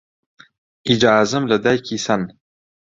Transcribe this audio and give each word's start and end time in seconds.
ئیجازەم 0.87 1.43
لە 1.51 1.57
دایکی 1.63 1.97
سەن 2.05 2.21